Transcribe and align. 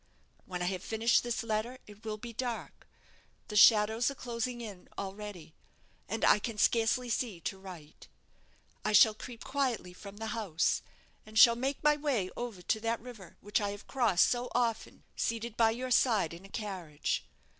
When 0.47 0.63
I 0.63 0.65
have 0.65 0.81
finished 0.83 1.21
this 1.21 1.43
letter 1.43 1.77
it 1.85 2.03
will 2.03 2.17
be 2.17 2.33
dark 2.33 2.87
the 3.49 3.55
shadows 3.55 4.09
are 4.09 4.15
closing 4.15 4.59
in 4.59 4.89
already, 4.97 5.53
and 6.09 6.25
I 6.25 6.39
can 6.39 6.57
scarcely 6.57 7.07
see 7.07 7.39
to 7.41 7.59
write. 7.59 8.07
I 8.83 8.93
shall 8.93 9.13
creep 9.13 9.43
quietly 9.43 9.93
from 9.93 10.17
the 10.17 10.33
house, 10.33 10.81
and 11.23 11.37
shall 11.37 11.55
make 11.55 11.83
my 11.83 11.97
way 11.97 12.31
over 12.35 12.63
to 12.63 12.79
that 12.79 12.99
river 12.99 13.37
which 13.41 13.61
I 13.61 13.69
have 13.69 13.85
crossed 13.85 14.25
so 14.27 14.49
often, 14.55 15.03
seated 15.15 15.55
by 15.55 15.69
your 15.69 15.91
side 15.91 16.33
in 16.33 16.45
a 16.45 16.49
carriage. 16.49 17.23